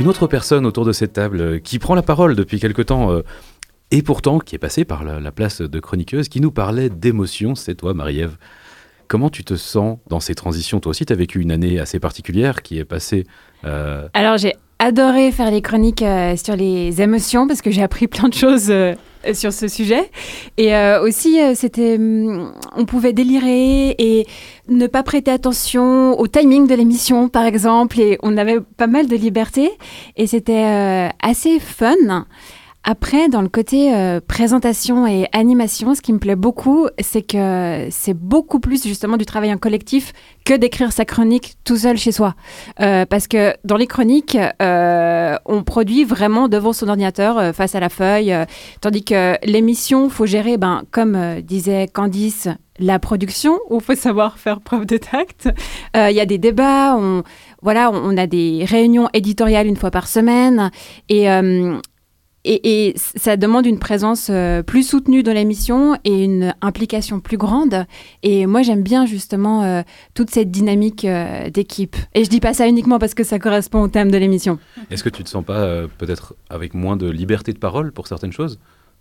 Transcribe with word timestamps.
Une 0.00 0.08
autre 0.08 0.26
personne 0.26 0.64
autour 0.64 0.86
de 0.86 0.92
cette 0.92 1.12
table 1.12 1.40
euh, 1.42 1.58
qui 1.58 1.78
prend 1.78 1.94
la 1.94 2.00
parole 2.00 2.34
depuis 2.34 2.58
quelque 2.58 2.80
temps 2.80 3.12
euh, 3.12 3.20
et 3.90 4.00
pourtant 4.00 4.38
qui 4.38 4.54
est 4.54 4.58
passée 4.58 4.86
par 4.86 5.04
la, 5.04 5.20
la 5.20 5.30
place 5.30 5.60
de 5.60 5.78
chroniqueuse, 5.78 6.30
qui 6.30 6.40
nous 6.40 6.50
parlait 6.50 6.88
d'émotions, 6.88 7.54
c'est 7.54 7.74
toi 7.74 7.92
Marie-Ève. 7.92 8.38
Comment 9.08 9.28
tu 9.28 9.44
te 9.44 9.56
sens 9.56 9.98
dans 10.08 10.18
ces 10.18 10.34
transitions? 10.34 10.80
Toi 10.80 10.88
aussi, 10.88 11.04
tu 11.04 11.12
as 11.12 11.16
vécu 11.16 11.42
une 11.42 11.52
année 11.52 11.78
assez 11.78 12.00
particulière 12.00 12.62
qui 12.62 12.78
est 12.78 12.86
passée. 12.86 13.26
euh, 13.66 14.08
Alors 14.14 14.38
j'ai 14.38 14.54
adoré 14.78 15.32
faire 15.32 15.50
les 15.50 15.60
chroniques 15.60 16.04
sur 16.42 16.56
les 16.56 17.02
émotions 17.02 17.46
parce 17.46 17.60
que 17.60 17.70
j'ai 17.70 17.82
appris 17.82 18.08
plein 18.08 18.30
de 18.30 18.34
choses 18.34 18.72
sur 19.34 19.52
ce 19.52 19.68
sujet. 19.68 20.10
Et 20.56 20.74
euh, 20.74 21.02
aussi, 21.02 21.40
euh, 21.40 21.54
c'était, 21.54 21.96
hum, 21.96 22.52
on 22.76 22.84
pouvait 22.84 23.12
délirer 23.12 23.94
et 23.98 24.26
ne 24.68 24.86
pas 24.86 25.02
prêter 25.02 25.30
attention 25.30 26.18
au 26.18 26.26
timing 26.26 26.66
de 26.66 26.74
l'émission, 26.74 27.28
par 27.28 27.44
exemple. 27.44 28.00
Et 28.00 28.18
on 28.22 28.36
avait 28.36 28.60
pas 28.60 28.86
mal 28.86 29.06
de 29.06 29.16
liberté 29.16 29.70
et 30.16 30.26
c'était 30.26 30.64
euh, 30.64 31.08
assez 31.22 31.58
fun. 31.58 32.26
Après, 32.82 33.28
dans 33.28 33.42
le 33.42 33.48
côté 33.48 33.94
euh, 33.94 34.20
présentation 34.26 35.06
et 35.06 35.28
animation, 35.32 35.94
ce 35.94 36.00
qui 36.00 36.14
me 36.14 36.18
plaît 36.18 36.34
beaucoup, 36.34 36.86
c'est 36.98 37.20
que 37.20 37.88
c'est 37.90 38.14
beaucoup 38.14 38.58
plus 38.58 38.82
justement 38.84 39.18
du 39.18 39.26
travail 39.26 39.52
en 39.52 39.58
collectif 39.58 40.14
que 40.46 40.54
d'écrire 40.54 40.90
sa 40.90 41.04
chronique 41.04 41.56
tout 41.62 41.76
seul 41.76 41.98
chez 41.98 42.10
soi. 42.10 42.34
Euh, 42.80 43.04
parce 43.04 43.28
que 43.28 43.54
dans 43.64 43.76
les 43.76 43.86
chroniques, 43.86 44.38
euh, 44.62 45.36
on 45.44 45.62
produit 45.62 46.04
vraiment 46.04 46.48
devant 46.48 46.72
son 46.72 46.88
ordinateur 46.88 47.54
face 47.54 47.74
à 47.74 47.80
la 47.80 47.90
feuille, 47.90 48.34
tandis 48.80 49.04
que 49.04 49.36
l'émission, 49.44 50.08
faut 50.08 50.26
gérer, 50.26 50.56
ben, 50.56 50.84
comme 50.90 51.42
disait 51.42 51.86
Candice, 51.86 52.48
la 52.78 52.98
production, 52.98 53.58
où 53.68 53.76
il 53.76 53.84
faut 53.84 53.94
savoir 53.94 54.38
faire 54.38 54.62
preuve 54.62 54.86
de 54.86 54.96
tact. 54.96 55.50
Il 55.94 56.12
y 56.12 56.20
a 56.20 56.26
des 56.26 56.38
débats, 56.38 56.96
on, 56.96 57.24
voilà, 57.60 57.90
on 57.92 58.16
a 58.16 58.26
des 58.26 58.64
réunions 58.66 59.10
éditoriales 59.12 59.66
une 59.66 59.76
fois 59.76 59.90
par 59.90 60.08
semaine, 60.08 60.70
et 61.10 61.28
et, 62.44 62.88
et 62.88 62.94
ça 62.96 63.36
demande 63.36 63.66
une 63.66 63.78
présence 63.78 64.28
euh, 64.30 64.62
plus 64.62 64.82
soutenue 64.82 65.22
dans 65.22 65.32
l'émission 65.32 65.96
et 66.04 66.24
une 66.24 66.54
implication 66.62 67.20
plus 67.20 67.36
grande. 67.36 67.84
Et 68.22 68.46
moi, 68.46 68.62
j'aime 68.62 68.82
bien 68.82 69.04
justement 69.06 69.62
euh, 69.62 69.82
toute 70.14 70.30
cette 70.30 70.50
dynamique 70.50 71.04
euh, 71.04 71.50
d'équipe. 71.50 71.96
Et 72.14 72.24
je 72.24 72.30
dis 72.30 72.40
pas 72.40 72.54
ça 72.54 72.66
uniquement 72.66 72.98
parce 72.98 73.14
que 73.14 73.24
ça 73.24 73.38
correspond 73.38 73.82
au 73.82 73.88
thème 73.88 74.10
de 74.10 74.16
l'émission. 74.18 74.58
Est-ce 74.90 75.04
que 75.04 75.08
tu 75.10 75.22
te 75.24 75.28
sens 75.28 75.44
pas 75.44 75.66
peut-être 75.98 76.34
avec 76.48 76.74
moins 76.74 76.96
de 76.96 77.08
liberté 77.10 77.52
de 77.52 77.58
parole 77.58 77.92
pour 77.92 78.06
certaines 78.06 78.32
choses? 78.32 78.58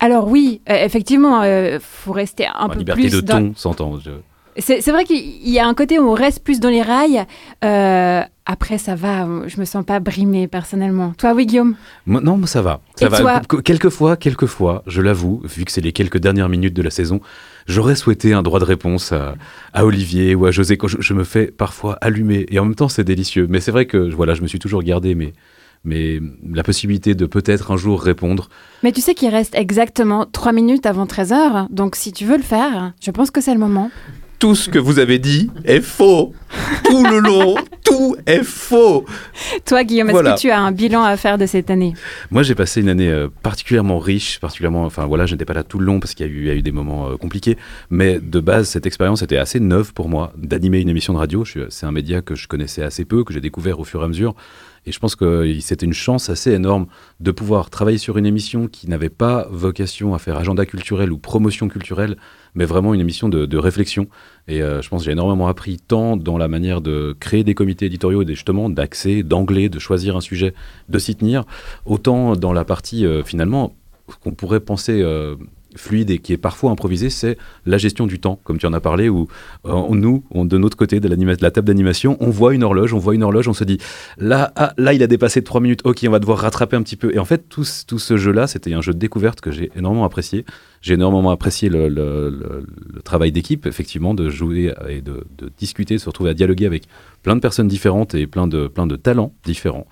Alors 0.00 0.28
oui, 0.28 0.60
effectivement, 0.66 1.42
il 1.44 1.78
faut 1.80 2.12
rester 2.12 2.46
un 2.46 2.52
Enfin, 2.56 2.68
peu 2.70 2.78
Liberté 2.80 3.02
plus 3.02 3.12
de 3.12 3.20
dans... 3.20 3.38
ton, 3.38 3.54
s'entend. 3.54 3.98
je- 4.00 4.10
C'est 4.58 4.86
vrai 4.90 5.04
qu'il 5.04 5.48
y 5.48 5.58
a 5.58 5.66
un 5.66 5.74
côté 5.74 5.98
où 5.98 6.08
on 6.10 6.14
reste 6.14 6.44
plus 6.44 6.60
dans 6.60 6.68
les 6.68 6.82
rails. 6.82 7.24
Euh, 7.64 8.22
après, 8.44 8.76
ça 8.76 8.94
va, 8.94 9.26
je 9.46 9.58
me 9.60 9.64
sens 9.64 9.84
pas 9.84 10.00
brimée 10.00 10.48
personnellement. 10.48 11.14
Toi, 11.16 11.32
oui, 11.32 11.46
Guillaume? 11.46 11.76
Non, 12.06 12.44
ça 12.46 12.60
va. 12.60 12.80
Ça 12.96 13.06
Et 13.06 13.08
va. 13.08 13.40
toi? 13.40 13.62
Quelquefois, 13.62 14.16
quelquefois, 14.16 14.82
je 14.86 15.00
l'avoue, 15.00 15.40
vu 15.44 15.64
que 15.64 15.72
c'est 15.72 15.80
les 15.80 15.92
quelques 15.92 16.18
dernières 16.18 16.48
minutes 16.48 16.74
de 16.74 16.82
la 16.82 16.90
saison, 16.90 17.20
j'aurais 17.66 17.94
souhaité 17.94 18.34
un 18.34 18.42
droit 18.42 18.58
de 18.60 18.64
réponse 18.64 19.12
à, 19.12 19.36
à 19.72 19.86
Olivier 19.86 20.34
ou 20.34 20.44
à 20.44 20.50
José. 20.50 20.76
Je, 20.86 20.96
je 21.00 21.14
me 21.14 21.24
fais 21.24 21.46
parfois 21.46 21.96
allumer, 22.00 22.46
et 22.50 22.58
en 22.58 22.64
même 22.64 22.74
temps, 22.74 22.88
c'est 22.88 23.04
délicieux. 23.04 23.46
Mais 23.48 23.60
c'est 23.60 23.70
vrai 23.70 23.86
que 23.86 23.96
voilà, 24.12 24.34
je 24.34 24.42
me 24.42 24.48
suis 24.48 24.58
toujours 24.58 24.82
gardé 24.82 25.14
mais, 25.14 25.32
mais 25.84 26.20
la 26.52 26.62
possibilité 26.62 27.14
de 27.14 27.26
peut-être 27.26 27.70
un 27.70 27.76
jour 27.76 28.02
répondre. 28.02 28.48
Mais 28.82 28.92
tu 28.92 29.00
sais 29.00 29.14
qu'il 29.14 29.28
reste 29.30 29.54
exactement 29.54 30.26
3 30.26 30.52
minutes 30.52 30.84
avant 30.86 31.06
13h, 31.06 31.68
donc 31.70 31.96
si 31.96 32.12
tu 32.12 32.24
veux 32.26 32.36
le 32.36 32.42
faire, 32.42 32.92
je 33.00 33.10
pense 33.12 33.30
que 33.30 33.40
c'est 33.40 33.54
le 33.54 33.60
moment. 33.60 33.90
Tout 34.42 34.56
ce 34.56 34.68
que 34.68 34.80
vous 34.80 34.98
avez 34.98 35.20
dit 35.20 35.52
est 35.64 35.80
faux. 35.80 36.34
Tout 36.82 37.04
le 37.04 37.20
long, 37.20 37.54
tout 37.84 38.16
est 38.26 38.42
faux. 38.42 39.06
Toi, 39.64 39.84
Guillaume, 39.84 40.10
est-ce 40.10 40.34
que 40.34 40.40
tu 40.40 40.50
as 40.50 40.58
un 40.58 40.72
bilan 40.72 41.04
à 41.04 41.16
faire 41.16 41.38
de 41.38 41.46
cette 41.46 41.70
année? 41.70 41.94
Moi, 42.32 42.42
j'ai 42.42 42.56
passé 42.56 42.80
une 42.80 42.88
année 42.88 43.08
euh, 43.08 43.28
particulièrement 43.44 44.00
riche, 44.00 44.40
particulièrement. 44.40 44.84
Enfin, 44.84 45.06
voilà, 45.06 45.26
je 45.26 45.34
n'étais 45.34 45.44
pas 45.44 45.54
là 45.54 45.62
tout 45.62 45.78
le 45.78 45.84
long 45.84 46.00
parce 46.00 46.14
qu'il 46.14 46.26
y 46.26 46.28
a 46.28 46.32
eu, 46.32 46.40
il 46.40 46.46
y 46.48 46.50
a 46.50 46.54
eu 46.54 46.62
des 46.62 46.72
moments 46.72 47.10
euh, 47.10 47.16
compliqués. 47.16 47.56
Mais 47.88 48.18
de 48.18 48.40
base, 48.40 48.68
cette 48.68 48.84
expérience 48.84 49.22
était 49.22 49.36
assez 49.36 49.60
neuve 49.60 49.92
pour 49.92 50.08
moi 50.08 50.32
d'animer 50.36 50.80
une 50.80 50.88
émission 50.88 51.12
de 51.12 51.18
radio. 51.18 51.44
C'est 51.68 51.86
un 51.86 51.92
média 51.92 52.20
que 52.20 52.34
je 52.34 52.48
connaissais 52.48 52.82
assez 52.82 53.04
peu, 53.04 53.22
que 53.22 53.32
j'ai 53.32 53.40
découvert 53.40 53.78
au 53.78 53.84
fur 53.84 54.00
et 54.00 54.04
à 54.06 54.08
mesure. 54.08 54.34
Et 54.84 54.92
je 54.92 54.98
pense 54.98 55.14
que 55.14 55.24
euh, 55.24 55.60
c'était 55.60 55.86
une 55.86 55.92
chance 55.92 56.28
assez 56.28 56.52
énorme 56.52 56.86
de 57.20 57.30
pouvoir 57.30 57.70
travailler 57.70 57.98
sur 57.98 58.18
une 58.18 58.26
émission 58.26 58.66
qui 58.66 58.88
n'avait 58.88 59.10
pas 59.10 59.46
vocation 59.50 60.14
à 60.14 60.18
faire 60.18 60.36
agenda 60.36 60.66
culturel 60.66 61.12
ou 61.12 61.18
promotion 61.18 61.68
culturelle, 61.68 62.16
mais 62.54 62.64
vraiment 62.64 62.92
une 62.92 63.00
émission 63.00 63.28
de, 63.28 63.56
réflexion. 63.56 64.08
Et 64.48 64.60
euh, 64.62 64.82
je 64.82 64.88
pense 64.88 65.02
que 65.02 65.04
j'ai 65.06 65.12
énormément 65.12 65.46
appris 65.46 65.78
tant 65.78 66.16
dans 66.16 66.36
la 66.36 66.48
manière 66.48 66.80
de 66.80 67.16
créer 67.20 67.44
des 67.44 67.54
comités 67.54 67.86
éditoriaux 67.86 68.26
justement 68.26 68.68
d'accès, 68.68 69.22
d'angler, 69.22 69.68
de 69.68 69.78
choisir 69.78 70.16
un 70.16 70.20
sujet, 70.20 70.52
de 70.88 70.98
s'y 70.98 71.14
tenir, 71.14 71.44
autant 71.86 72.34
dans 72.34 72.52
la 72.52 72.64
partie 72.64 73.06
euh, 73.06 73.22
finalement 73.22 73.76
qu'on 74.22 74.32
pourrait 74.32 74.60
penser 74.60 75.00
fluide 75.76 76.10
et 76.10 76.18
qui 76.18 76.32
est 76.32 76.38
parfois 76.38 76.70
improvisée, 76.70 77.10
c'est 77.10 77.36
la 77.66 77.78
gestion 77.78 78.06
du 78.06 78.18
temps, 78.18 78.38
comme 78.44 78.58
tu 78.58 78.66
en 78.66 78.72
as 78.72 78.80
parlé, 78.80 79.08
où 79.08 79.28
euh, 79.66 79.72
nous, 79.90 80.24
on- 80.30 80.44
de 80.44 80.58
notre 80.58 80.76
côté 80.76 81.00
de, 81.00 81.08
la 81.40 81.50
table 81.50 81.66
d'animation, 81.66 82.16
on 82.20 82.30
voit 82.30 82.54
une 82.54 82.62
horloge, 82.62 82.92
on 82.94 82.98
voit 82.98 83.14
une 83.14 83.22
horloge, 83.22 83.48
on 83.48 83.52
se 83.52 83.64
dit 83.64 83.78
là, 84.18 84.52
ah, 84.56 84.72
là, 84.76 84.92
il 84.92 85.02
a 85.02 85.06
dépassé 85.06 85.40
de 85.40 85.44
3 85.44 85.60
minutes, 85.60 85.80
ok, 85.84 86.04
on 86.06 86.10
va 86.10 86.18
devoir 86.18 86.38
rattraper 86.38 86.76
un 86.76 86.82
petit 86.82 86.96
peu. 86.96 87.14
Et 87.14 87.18
en 87.18 87.24
fait, 87.24 87.48
tout, 87.48 87.64
ce- 87.64 88.16
jeu-là, 88.16 88.46
c'était 88.46 88.74
un 88.74 88.82
jeu 88.82 88.92
de 88.92 88.98
découverte 88.98 89.40
que 89.40 89.50
j'ai 89.50 89.70
énormément 89.76 90.04
apprécié. 90.04 90.44
J'ai 90.80 90.94
énormément 90.94 91.30
apprécié 91.30 91.68
le, 91.68 92.64
travail 93.04 93.32
d'équipe, 93.32 93.66
effectivement, 93.66 94.14
de 94.14 94.28
jouer 94.28 94.72
et 94.88 95.00
de, 95.00 95.24
discuter, 95.58 95.94
de 95.94 96.00
se 96.00 96.06
retrouver 96.06 96.30
à 96.30 96.34
dialoguer 96.34 96.66
avec 96.66 96.84
plein 97.22 97.36
de 97.36 97.40
personnes 97.40 97.68
différentes 97.68 98.14
et 98.14 98.26
plein 98.26 98.46
de 98.46 98.96
talents 98.96 99.32
différents. 99.44 99.86